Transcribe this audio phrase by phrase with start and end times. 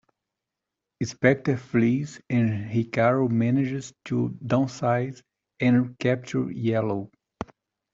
[1.03, 5.21] Specter flees, and Hikaru manages to downsize
[5.59, 7.11] and capture Yellow.